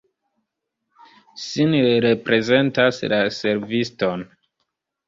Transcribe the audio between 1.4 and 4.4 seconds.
Sin reprezentas la serviston.